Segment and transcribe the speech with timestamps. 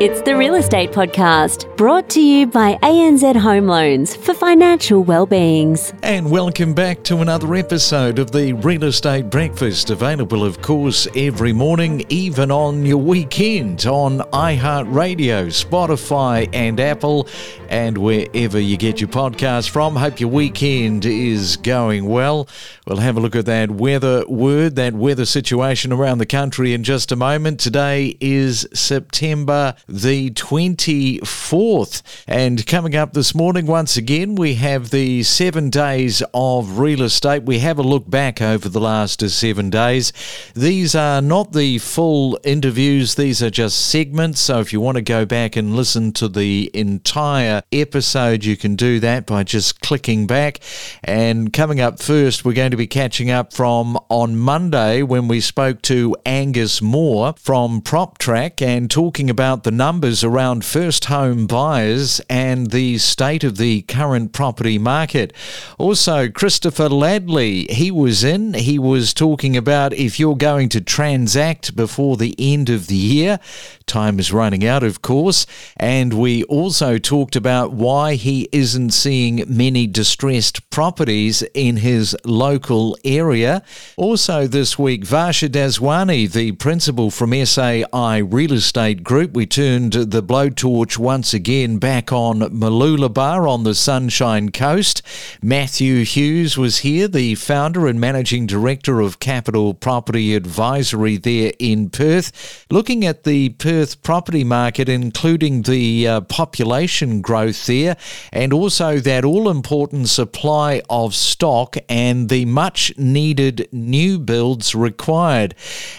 [0.00, 5.92] It's the Real Estate Podcast, brought to you by ANZ Home Loans for financial well-beings.
[6.02, 11.52] And welcome back to another episode of the Real Estate Breakfast, available, of course, every
[11.52, 17.28] morning, even on your weekend on iHeartRadio, Spotify, and Apple,
[17.68, 19.96] and wherever you get your podcast from.
[19.96, 22.48] Hope your weekend is going well.
[22.86, 26.84] We'll have a look at that weather word, that weather situation around the country in
[26.84, 27.60] just a moment.
[27.60, 32.02] Today is September the 24th.
[32.26, 37.42] And coming up this morning, once again, we have the seven days of real estate.
[37.42, 40.12] We have a look back over the last seven days.
[40.54, 44.40] These are not the full interviews, these are just segments.
[44.40, 48.76] So if you want to go back and listen to the entire episode, you can
[48.76, 50.60] do that by just clicking back.
[51.02, 55.40] And coming up first, we're going to be catching up from on Monday when we
[55.40, 62.20] spoke to Angus Moore from PropTrack and talking about the numbers around first home buyers
[62.28, 65.32] and the state of the current property market.
[65.78, 71.74] Also, Christopher Ladley, he was in, he was talking about if you're going to transact
[71.74, 73.40] before the end of the year,
[73.86, 75.46] time is running out, of course,
[75.78, 82.98] and we also talked about why he isn't seeing many distressed properties in his local
[83.02, 83.62] area.
[83.96, 90.20] Also, this week, Varsha Daswani, the principal from SAI Real Estate Group, we turned the
[90.20, 95.00] blowtorch once again back on Mooloolaba on the Sunshine Coast.
[95.40, 101.88] Matthew Hughes was here, the founder and managing director of Capital Property Advisory there in
[101.88, 107.96] Perth, looking at the Perth property market, including the uh, population growth there,
[108.32, 115.54] and also that all important supply of stock and the much needed new builds required.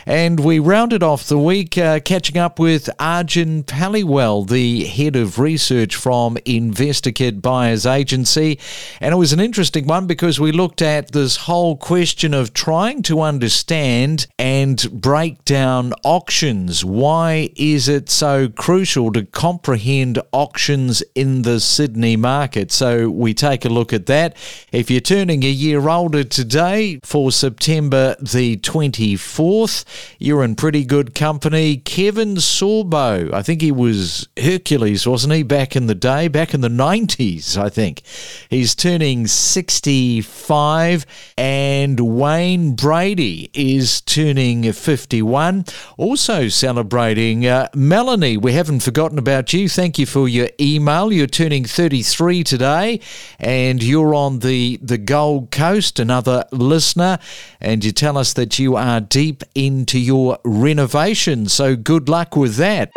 [0.06, 5.40] And we rounded off the week uh, catching up with Arjun Paliwal, the head of
[5.40, 8.60] research from InvestorKit Buyers Agency.
[9.00, 13.02] And it was an interesting one because we looked at this whole question of trying
[13.04, 16.86] to understand and break down auctions.
[16.86, 22.72] Why is it so crucial to comprehend auctions in the Sydney market?
[22.72, 24.36] So we take a look at that.
[24.72, 29.84] If you're turning a year older today for September the 24th,
[30.18, 31.78] you're in pretty good company.
[31.78, 36.62] Kevin Sorbo, I think he was Hercules, wasn't he, back in the day, back in
[36.62, 38.04] the 90s, I think.
[38.50, 41.06] He's turning 65,
[41.38, 45.66] and Wayne Brady is turning 51.
[45.98, 49.68] Also celebrating uh, Melanie, we haven't forgotten about you.
[49.68, 51.12] Thank you for your email.
[51.12, 53.02] You're turning 33 today,
[53.40, 57.20] and you're on the, the Gold Coast, another listener,
[57.60, 61.48] and you tell us that you are deep into your renovation.
[61.48, 62.92] So good luck with that.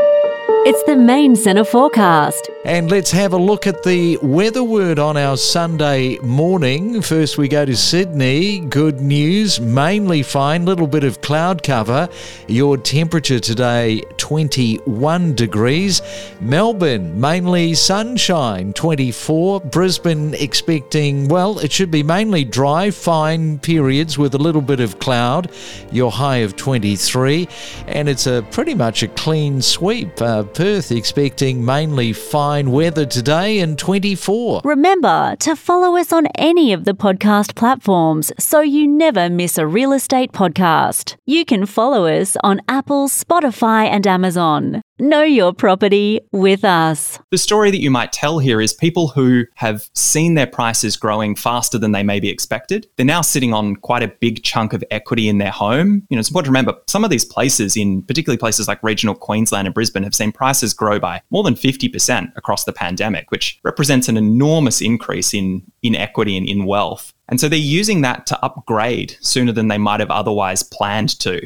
[0.67, 2.49] It's the main centre forecast.
[2.67, 7.03] And let's have a look at the weather word on our Sunday morning.
[7.03, 8.61] First, we go to Sydney.
[8.61, 12.09] Good news, mainly fine, little bit of cloud cover.
[12.49, 16.01] Your temperature today, 21 degrees.
[16.41, 19.61] Melbourne, mainly sunshine, 24.
[19.61, 24.99] Brisbane, expecting, well, it should be mainly dry, fine periods with a little bit of
[25.01, 25.51] cloud.
[25.93, 27.47] Your high of 23.
[27.89, 30.19] And it's a pretty much a clean sweep.
[30.23, 34.63] Uh, Perth expecting mainly fine weather today and 24.
[34.65, 39.67] Remember to follow us on any of the podcast platforms so you never miss a
[39.67, 41.17] real estate podcast.
[41.27, 44.83] You can follow us on Apple, Spotify, and Amazon.
[45.01, 47.19] Know your property with us.
[47.33, 51.35] The story that you might tell here is people who have seen their prices growing
[51.35, 52.87] faster than they maybe expected.
[52.95, 56.07] They're now sitting on quite a big chunk of equity in their home.
[56.11, 59.17] You know, it's important to remember some of these places, in particularly places like regional
[59.17, 63.59] Queensland and Brisbane, have seen prices grow by more than 50% across the pandemic, which
[63.65, 67.13] represents an enormous increase in, in equity and in wealth.
[67.29, 71.41] And so they're using that to upgrade sooner than they might have otherwise planned to.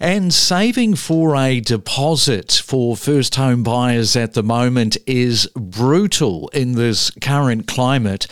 [0.00, 6.72] And saving for a deposit for first home buyers at the moment is brutal in
[6.72, 8.26] this current climate.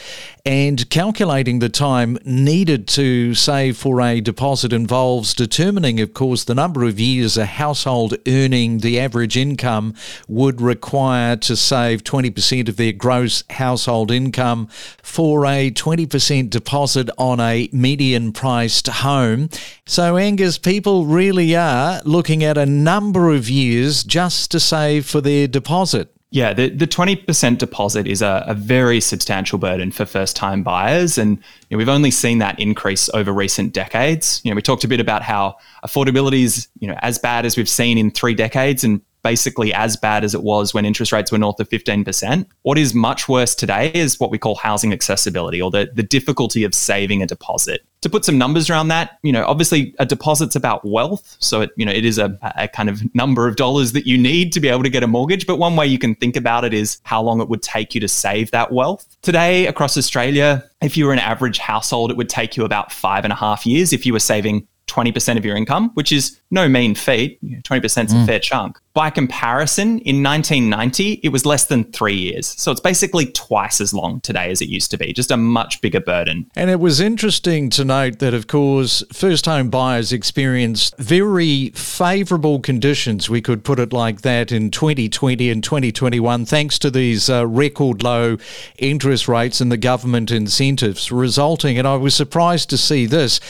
[0.44, 6.55] And calculating the time needed to save for a deposit involves determining, of course, the
[6.55, 9.94] number of years a household earning the average income
[10.27, 14.67] would require to save 20% of their gross household income
[15.00, 19.49] for a 20% deposit on a median priced home.
[19.87, 25.21] So, Angus, people really are looking at a number of years just to save for
[25.21, 26.12] their deposit.
[26.32, 31.19] Yeah, the, the 20% deposit is a, a very substantial burden for first time buyers.
[31.19, 31.37] And
[31.69, 34.40] you know, we've only seen that increase over recent decades.
[34.43, 37.58] You know, we talked a bit about how affordability is you know, as bad as
[37.58, 41.31] we've seen in three decades and basically as bad as it was when interest rates
[41.31, 42.46] were north of 15%.
[42.62, 46.64] What is much worse today is what we call housing accessibility or the, the difficulty
[46.64, 47.84] of saving a deposit.
[48.02, 51.37] To put some numbers around that, you know, obviously a deposit's about wealth.
[51.38, 54.19] So it, you know, it is a, a kind of number of dollars that you
[54.19, 55.46] need to be able to get a mortgage.
[55.46, 58.00] But one way you can think about it is how long it would take you
[58.00, 59.06] to save that wealth.
[59.22, 63.25] Today across Australia, if you were an average household, it would take you about five
[63.25, 66.69] and a half years if you were saving 20% of your income, which is no
[66.69, 67.43] mean feat.
[67.43, 68.22] 20% is mm.
[68.22, 68.78] a fair chunk.
[68.94, 72.47] By comparison, in 1990, it was less than three years.
[72.47, 75.81] So it's basically twice as long today as it used to be, just a much
[75.81, 76.50] bigger burden.
[76.55, 82.61] And it was interesting to note that, of course, first home buyers experienced very favourable
[82.61, 87.47] conditions, we could put it like that, in 2020 and 2021, thanks to these uh,
[87.47, 88.37] record low
[88.77, 93.41] interest rates and the government incentives, resulting, and I was surprised to see this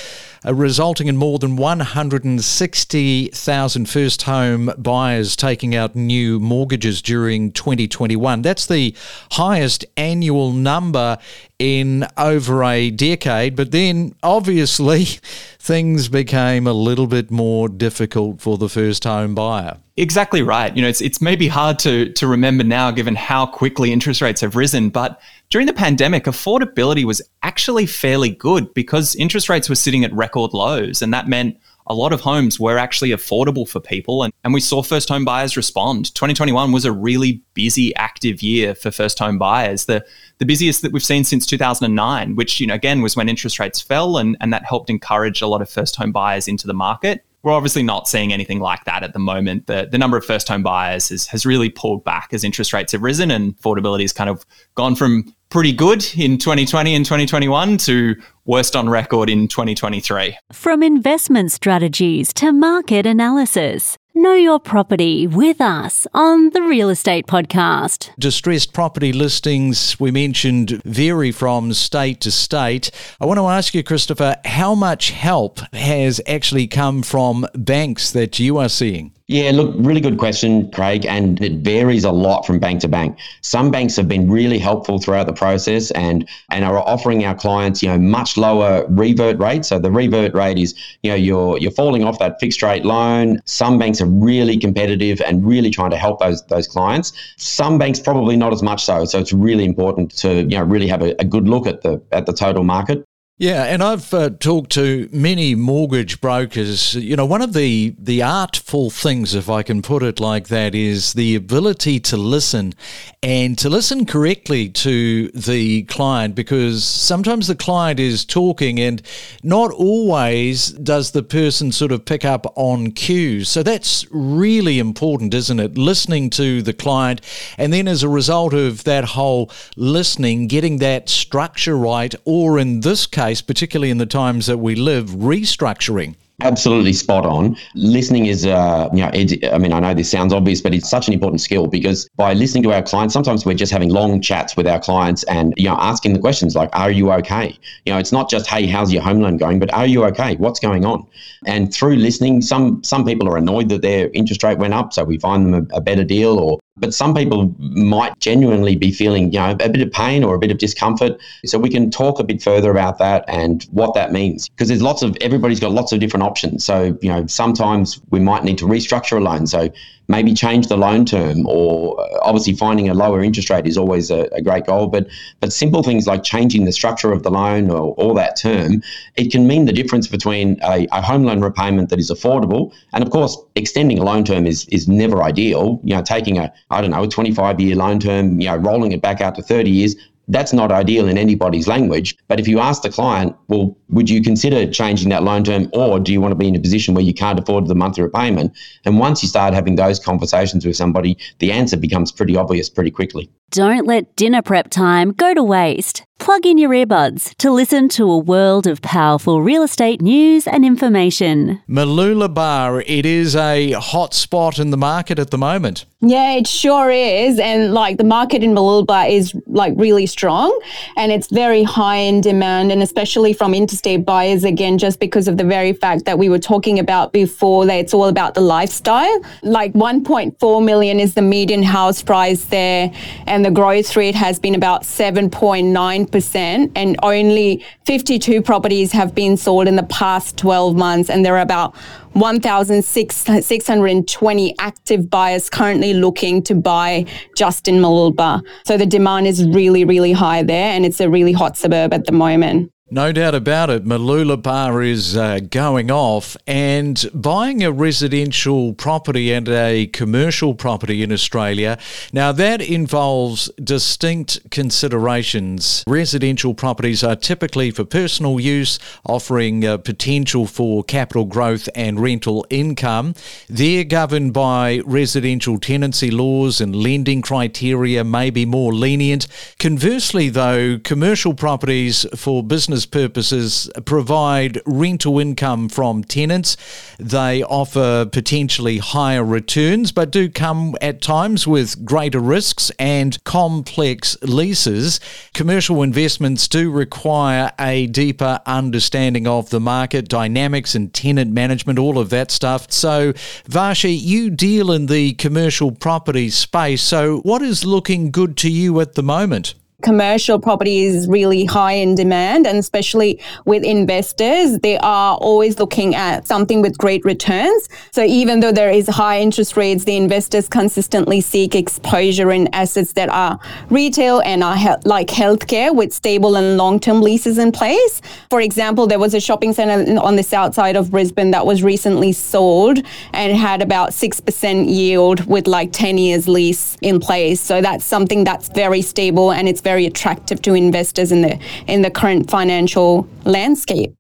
[0.45, 8.43] uh, resulting in more than 160,000 first home buyers taking out new mortgages during 2021.
[8.43, 8.95] That's the
[9.33, 11.19] highest annual number
[11.59, 13.55] in over a decade.
[13.55, 15.05] But then obviously
[15.59, 19.79] things became a little bit more difficult for the first home buyer.
[19.97, 20.75] Exactly right.
[20.75, 24.41] You know, it's it's maybe hard to to remember now given how quickly interest rates
[24.41, 25.21] have risen, but
[25.51, 30.55] during the pandemic, affordability was actually fairly good because interest rates were sitting at record
[30.55, 34.55] lows and that meant a lot of homes were actually affordable for people and, and
[34.55, 36.15] we saw first home buyers respond.
[36.15, 39.87] 2021 was a really busy, active year for first home buyers.
[39.87, 40.05] The
[40.39, 43.81] the busiest that we've seen since 2009, which, you know, again was when interest rates
[43.81, 47.25] fell and, and that helped encourage a lot of first home buyers into the market.
[47.43, 49.67] We're obviously not seeing anything like that at the moment.
[49.67, 52.93] The, the number of first home buyers has, has really pulled back as interest rates
[52.93, 54.45] have risen and affordability has kind of
[54.75, 60.37] gone from pretty good in 2020 and 2021 to worst on record in 2023.
[60.53, 63.99] From investment strategies to market analysis.
[64.15, 68.11] Know your property with us on the Real Estate Podcast.
[68.19, 72.91] Distressed property listings, we mentioned, vary from state to state.
[73.23, 78.39] I want to ask you, Christopher, how much help has actually come from banks that
[78.39, 79.15] you are seeing?
[79.33, 83.19] Yeah, look, really good question, Craig, and it varies a lot from bank to bank.
[83.41, 87.83] Some banks have been really helpful throughout the process and and are offering our clients,
[87.83, 89.65] you know, much lower revert rate.
[89.65, 93.41] So the revert rate is, you know, you're you're falling off that fixed rate loan.
[93.47, 97.15] Some banks are really competitive and really trying to help those those clients.
[97.39, 99.07] Some banks probably not as much so.
[99.07, 102.03] So it's really important to, you know, really have a, a good look at the
[102.13, 103.03] at the total market.
[103.43, 106.95] Yeah, and I've uh, talked to many mortgage brokers.
[106.95, 110.77] You know, one of the the artful things, if I can put it like that,
[110.77, 112.73] is the ability to listen
[113.21, 119.03] and to listen correctly to the client because sometimes the client is talking and
[119.43, 123.49] not always does the person sort of pick up on cues.
[123.49, 125.77] So that's really important, isn't it?
[125.77, 127.21] Listening to the client
[127.59, 132.81] and then as a result of that whole listening, getting that structure right, or in
[132.81, 136.17] this case particularly in the times that we live, restructuring.
[136.41, 137.57] Absolutely spot on.
[137.75, 139.11] Listening is, uh, you know,
[139.53, 142.35] I mean, I know this sounds obvious, but it's such an important skill because by
[142.35, 145.69] listening to our clients, sometimes we're just having long chats with our clients and, you
[145.69, 147.57] know, asking the questions like, are you okay?
[147.87, 150.35] You know, it's not just, hey, how's your home loan going, but are you okay?
[150.37, 151.07] What's going on?
[151.47, 155.05] And through listening, some some people are annoyed that their interest rate went up, so
[155.05, 159.33] we find them a, a better deal, or but some people might genuinely be feeling,
[159.33, 161.21] you know, a bit of pain or a bit of discomfort.
[161.45, 164.49] So we can talk a bit further about that and what that means.
[164.49, 166.65] Because there's lots of everybody's got lots of different options.
[166.65, 169.47] So, you know, sometimes we might need to restructure a loan.
[169.47, 169.71] So
[170.09, 174.11] maybe change the loan term or uh, obviously finding a lower interest rate is always
[174.11, 175.07] a, a, great goal but
[175.41, 178.83] but simple things like changing the structure of the loan or, or that term
[179.17, 183.03] it can mean the difference between a, a, home loan repayment that is affordable and
[183.05, 185.81] of course extending a loan term is is never ideal.
[185.85, 188.93] You know taking a i don't know a 25 year loan term you know rolling
[188.93, 189.97] it back out to 30 years
[190.29, 192.17] that's not ideal in anybody's language.
[192.29, 195.99] But if you ask the client, well, would you consider changing that loan term or
[195.99, 198.57] do you want to be in a position where you can't afford the monthly repayment?
[198.85, 202.91] And once you start having those conversations with somebody, the answer becomes pretty obvious pretty
[202.91, 203.31] quickly.
[203.53, 206.05] Don't let dinner prep time go to waste.
[206.19, 210.65] Plug in your earbuds to listen to a world of powerful real estate news and
[210.65, 211.61] information.
[211.69, 215.85] Mooloolaba, it is a hot spot in the market at the moment.
[216.01, 217.41] Yeah, it sure is.
[217.41, 220.57] And like the market in Mooloolaba is like really strong
[220.97, 225.39] and it's very high in demand and especially from interstate buyers again, just because of
[225.39, 229.21] the very fact that we were talking about before that it's all about the lifestyle.
[229.43, 232.93] Like 1.4 million is the median house price there
[233.27, 239.37] and and the growth rate has been about 7.9%, and only 52 properties have been
[239.37, 241.75] sold in the past 12 months, and there are about
[242.13, 247.05] 1,620 active buyers currently looking to buy
[247.37, 248.43] just in Mooloolaba.
[248.65, 252.05] So the demand is really, really high there, and it's a really hot suburb at
[252.05, 252.71] the moment.
[252.93, 253.87] No doubt about it.
[253.87, 261.11] Mooloolaba is uh, going off, and buying a residential property and a commercial property in
[261.11, 261.79] Australia.
[262.13, 265.85] Now, that involves distinct considerations.
[265.87, 272.45] Residential properties are typically for personal use, offering uh, potential for capital growth and rental
[272.51, 273.15] income.
[273.49, 279.29] They're governed by residential tenancy laws, and lending criteria may be more lenient.
[279.59, 286.57] Conversely, though, commercial properties for business business purposes provide rental income from tenants.
[286.99, 294.17] They offer potentially higher returns, but do come at times with greater risks and complex
[294.23, 295.01] leases.
[295.35, 301.99] Commercial investments do require a deeper understanding of the market dynamics and tenant management, all
[301.99, 302.71] of that stuff.
[302.71, 303.13] So,
[303.49, 306.83] Varsha, you deal in the commercial property space.
[306.83, 309.55] So, what is looking good to you at the moment?
[309.83, 315.95] Commercial property is really high in demand and especially with investors they are always looking
[315.95, 317.69] at something with great returns.
[317.91, 322.93] So even though there is high interest rates the investors consistently seek exposure in assets
[322.93, 323.39] that are
[323.71, 328.01] retail and are he- like healthcare with stable and long-term leases in place.
[328.31, 331.63] For example there was a shopping center on the south side of brisbane that was
[331.63, 332.79] recently sold
[333.13, 337.41] and had about 6% yield with like 10 years lease in place.
[337.41, 341.39] So that's something that's very stable and it's very very attractive to investors in the
[341.67, 343.91] in the current financial landscape.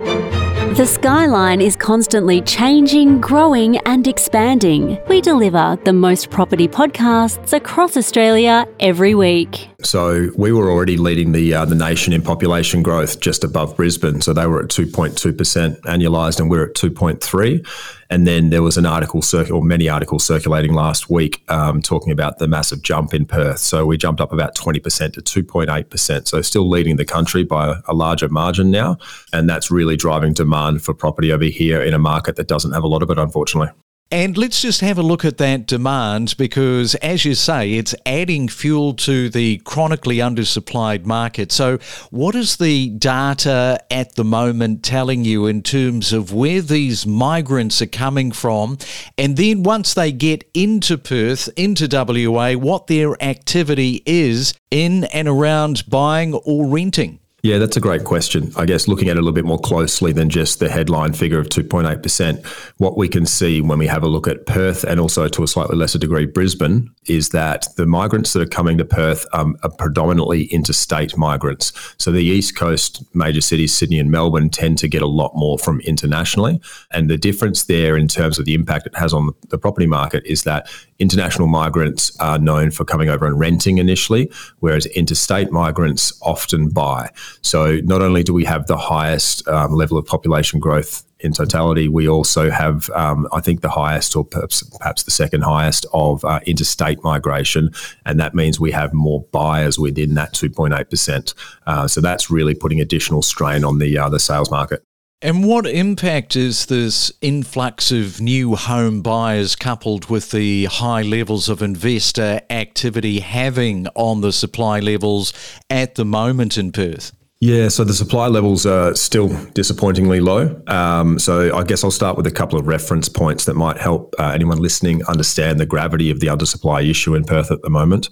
[0.80, 4.98] The skyline is constantly changing, growing, and expanding.
[5.08, 9.71] We deliver the most property podcasts across Australia every week.
[9.84, 14.20] So we were already leading the uh, the nation in population growth, just above Brisbane.
[14.20, 17.62] So they were at two point two percent annualized, and we're at two point three.
[18.10, 22.38] And then there was an article, or many articles circulating last week um, talking about
[22.38, 23.58] the massive jump in Perth.
[23.58, 26.28] So we jumped up about 20% to 2.8%.
[26.28, 28.98] So still leading the country by a larger margin now.
[29.32, 32.84] And that's really driving demand for property over here in a market that doesn't have
[32.84, 33.70] a lot of it, unfortunately.
[34.12, 38.46] And let's just have a look at that demand because, as you say, it's adding
[38.46, 41.50] fuel to the chronically undersupplied market.
[41.50, 41.78] So,
[42.10, 47.80] what is the data at the moment telling you in terms of where these migrants
[47.80, 48.76] are coming from?
[49.16, 55.26] And then, once they get into Perth, into WA, what their activity is in and
[55.26, 57.21] around buying or renting?
[57.42, 58.52] Yeah, that's a great question.
[58.54, 61.40] I guess looking at it a little bit more closely than just the headline figure
[61.40, 62.46] of 2.8%,
[62.78, 65.48] what we can see when we have a look at Perth and also to a
[65.48, 69.70] slightly lesser degree Brisbane is that the migrants that are coming to Perth um, are
[69.70, 71.72] predominantly interstate migrants.
[71.98, 75.58] So the East Coast major cities, Sydney and Melbourne, tend to get a lot more
[75.58, 76.60] from internationally.
[76.92, 80.24] And the difference there in terms of the impact it has on the property market
[80.26, 80.70] is that
[81.02, 84.30] international migrants are known for coming over and renting initially,
[84.60, 87.10] whereas interstate migrants often buy.
[87.42, 91.88] So not only do we have the highest um, level of population growth in totality,
[91.88, 96.24] we also have, um, I think, the highest or perhaps, perhaps the second highest of
[96.24, 97.70] uh, interstate migration.
[98.06, 101.34] And that means we have more buyers within that 2.8%.
[101.66, 104.84] Uh, so that's really putting additional strain on the, uh, the sales market.
[105.24, 111.48] And what impact is this influx of new home buyers coupled with the high levels
[111.48, 115.32] of investor activity having on the supply levels
[115.70, 117.12] at the moment in Perth?
[117.38, 120.60] Yeah, so the supply levels are still disappointingly low.
[120.66, 124.14] Um, so I guess I'll start with a couple of reference points that might help
[124.18, 128.08] uh, anyone listening understand the gravity of the undersupply issue in Perth at the moment.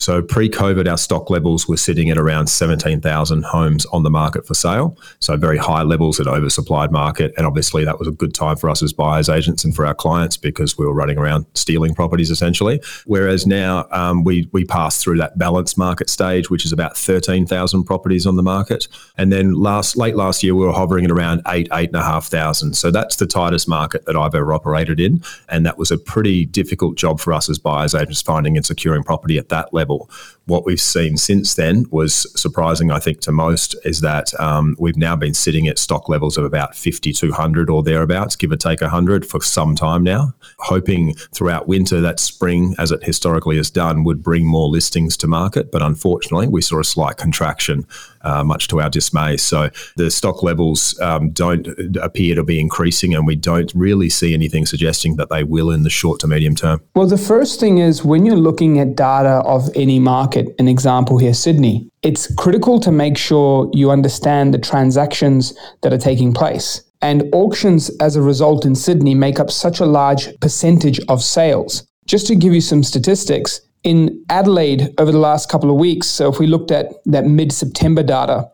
[0.00, 4.46] So pre COVID, our stock levels were sitting at around 17,000 homes on the market
[4.46, 4.96] for sale.
[5.20, 7.34] So very high levels at oversupplied market.
[7.36, 9.94] And obviously, that was a good time for us as buyers agents and for our
[9.94, 12.80] clients because we were running around stealing properties essentially.
[13.04, 17.84] Whereas now um, we, we passed through that balanced market stage, which is about 13,000
[17.84, 18.88] properties on the market.
[19.18, 22.02] And then last late last year, we were hovering at around eight, eight and a
[22.02, 22.74] half thousand.
[22.74, 25.22] So that's the tightest market that I've ever operated in.
[25.50, 29.02] And that was a pretty difficult job for us as buyers agents finding and securing
[29.02, 30.10] property at that level level.
[30.46, 34.96] What we've seen since then was surprising, I think, to most, is that um, we've
[34.96, 39.24] now been sitting at stock levels of about 5,200 or thereabouts, give or take 100
[39.26, 44.22] for some time now, hoping throughout winter that spring, as it historically has done, would
[44.22, 45.70] bring more listings to market.
[45.70, 47.86] But unfortunately, we saw a slight contraction
[48.22, 49.36] uh, much to our dismay.
[49.36, 51.66] So the stock levels um, don't
[52.00, 55.82] appear to be increasing, and we don't really see anything suggesting that they will in
[55.82, 56.80] the short to medium term.
[56.94, 61.18] Well, the first thing is when you're looking at data of any market, an example
[61.18, 66.82] here, Sydney, it's critical to make sure you understand the transactions that are taking place.
[67.02, 71.86] And auctions, as a result, in Sydney make up such a large percentage of sales.
[72.06, 76.30] Just to give you some statistics, in Adelaide over the last couple of weeks, so
[76.30, 78.50] if we looked at that mid September data,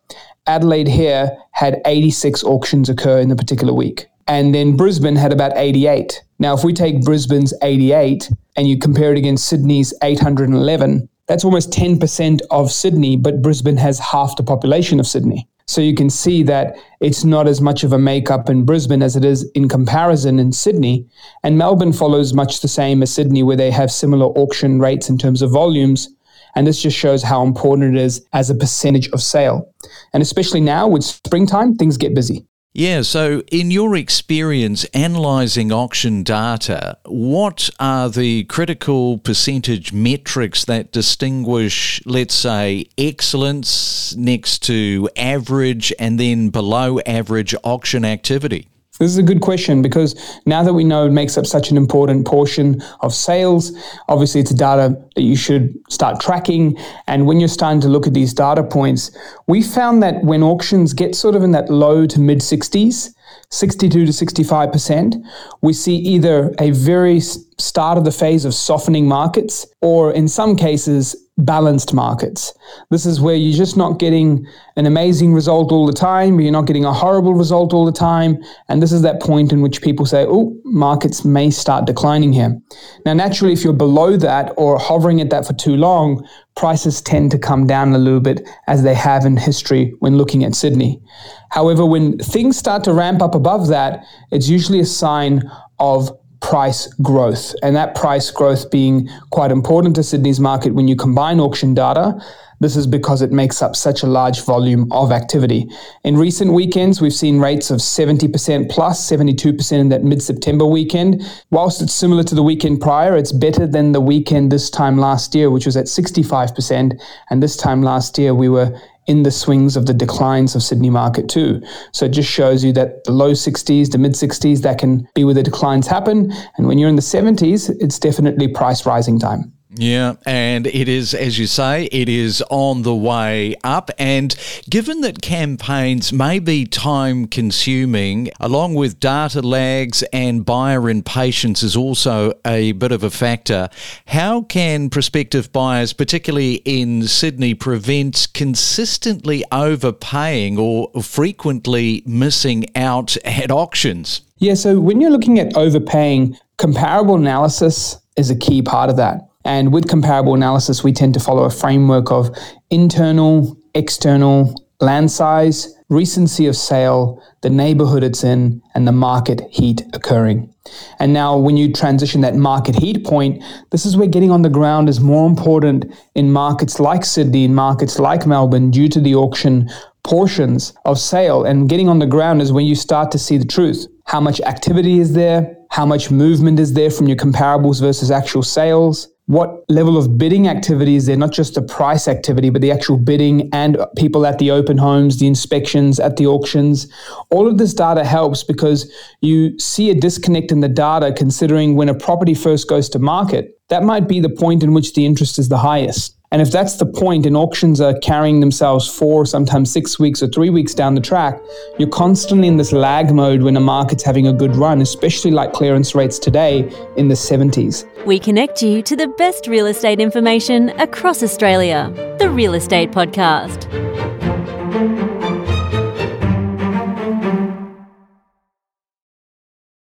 [0.47, 4.07] Adelaide here had 86 auctions occur in the particular week.
[4.29, 6.23] And then Brisbane had about 88.
[6.39, 11.71] Now, if we take Brisbane's 88 and you compare it against Sydney's 811, that's almost
[11.71, 15.49] 10% of Sydney, but Brisbane has half the population of Sydney.
[15.69, 19.17] So you can see that it's not as much of a makeup in Brisbane as
[19.17, 21.07] it is in comparison in Sydney.
[21.43, 25.19] And Melbourne follows much the same as Sydney, where they have similar auction rates in
[25.19, 26.09] terms of volumes.
[26.55, 29.73] And this just shows how important it is as a percentage of sale.
[30.13, 32.47] And especially now with springtime, things get busy.
[32.79, 40.93] Yeah, so in your experience analysing auction data, what are the critical percentage metrics that
[40.93, 48.69] distinguish, let's say, excellence next to average and then below average auction activity?
[48.99, 51.77] This is a good question because now that we know it makes up such an
[51.77, 53.73] important portion of sales,
[54.09, 56.79] obviously it's data that you should start tracking.
[57.07, 59.11] And when you're starting to look at these data points,
[59.47, 63.11] we found that when auctions get sort of in that low to mid 60s,
[63.51, 65.23] 62 to 65%,
[65.61, 70.57] we see either a very start of the phase of softening markets or in some
[70.57, 72.55] cases balanced markets.
[72.91, 76.67] This is where you're just not getting an amazing result all the time, you're not
[76.67, 78.43] getting a horrible result all the time.
[78.69, 82.59] And this is that point in which people say, oh, markets may start declining here.
[83.05, 86.27] Now, naturally, if you're below that or hovering at that for too long,
[86.57, 90.43] prices tend to come down a little bit as they have in history when looking
[90.43, 91.03] at Sydney.
[91.51, 95.43] However, when things start to ramp up above that, it's usually a sign
[95.79, 96.11] of
[96.47, 97.57] price growth.
[97.65, 102.23] And that price growth being quite important to Sydney's market when you combine auction data.
[102.61, 105.69] This is because it makes up such a large volume of activity.
[106.05, 111.21] In recent weekends, we've seen rates of 70% plus, 72% in that mid September weekend.
[111.51, 115.35] Whilst it's similar to the weekend prior, it's better than the weekend this time last
[115.35, 116.99] year, which was at 65%.
[117.29, 120.91] And this time last year, we were in the swings of the declines of Sydney
[120.91, 121.63] market too.
[121.93, 125.25] So it just shows you that the low 60s, the mid 60s, that can be
[125.25, 126.33] where the declines happen.
[126.57, 129.56] And when you're in the 70s, it's definitely price rising time.
[129.79, 133.91] Yeah, and it is, as you say, it is on the way up.
[133.99, 134.35] And
[134.71, 141.77] given that campaigns may be time consuming, along with data lags and buyer impatience is
[141.77, 143.69] also a bit of a factor,
[144.07, 153.51] how can prospective buyers, particularly in Sydney, prevent consistently overpaying or frequently missing out at
[153.51, 154.23] auctions?
[154.39, 159.29] Yeah, so when you're looking at overpaying, comparable analysis is a key part of that.
[159.47, 162.37] And with comparable analysis, we tend to follow a framework of
[162.71, 169.83] internal, external, land size, recency of sale, the neighborhood it's in, and the market heat
[169.95, 170.53] occurring.
[170.99, 174.49] And now, when you transition that market heat point, this is where getting on the
[174.49, 179.15] ground is more important in markets like Sydney, in markets like Melbourne, due to the
[179.15, 179.71] auction
[180.03, 181.45] portions of sale.
[181.45, 183.87] And getting on the ground is when you start to see the truth.
[184.07, 185.57] How much activity is there?
[185.71, 189.09] How much movement is there from your comparables versus actual sales?
[189.27, 192.97] What level of bidding activity is there, not just the price activity, but the actual
[192.97, 196.87] bidding and people at the open homes, the inspections at the auctions.
[197.31, 198.91] All of this data helps because
[199.23, 203.61] you see a disconnect in the data considering when a property first goes to market,
[203.69, 206.16] that might be the point in which the interest is the highest.
[206.33, 210.27] And if that's the point and auctions are carrying themselves four, sometimes six weeks or
[210.27, 211.41] three weeks down the track,
[211.79, 215.53] you're constantly in this lag mode when a market's having a good run, especially like
[215.53, 217.85] clearance rates today in the 70s.
[218.05, 221.93] We connect you to the best real estate information across Australia.
[222.19, 224.16] The Real Estate Podcast.